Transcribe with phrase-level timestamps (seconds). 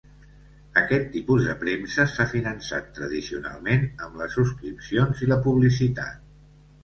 [0.79, 6.27] Aquest tipus de premsa s'ha finançat tradicionalment amb les subscripcions i la publicitat.